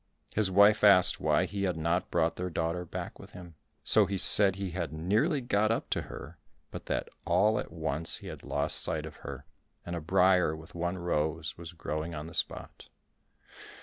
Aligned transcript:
His 0.33 0.49
wife 0.49 0.83
asked 0.83 1.19
why 1.19 1.45
he 1.45 1.61
had 1.65 1.77
not 1.77 2.09
brought 2.09 2.35
their 2.35 2.49
daughter 2.49 2.85
back 2.85 3.19
with 3.19 3.33
him? 3.33 3.53
So 3.83 4.07
he 4.07 4.17
said 4.17 4.55
he 4.55 4.71
had 4.71 4.91
nearly 4.91 5.41
got 5.41 5.69
up 5.69 5.91
to 5.91 6.01
her, 6.01 6.39
but 6.71 6.87
that 6.87 7.07
all 7.23 7.59
at 7.59 7.71
once 7.71 8.15
he 8.17 8.25
had 8.25 8.41
lost 8.41 8.81
sight 8.81 9.05
of 9.05 9.17
her, 9.17 9.45
and 9.85 9.95
a 9.95 10.01
briar 10.01 10.55
with 10.55 10.73
one 10.73 10.97
rose 10.97 11.55
was 11.55 11.73
growing 11.73 12.15
on 12.15 12.25
the 12.25 12.33
spot. 12.33 12.87